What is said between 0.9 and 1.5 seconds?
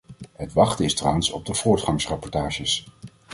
trouwens op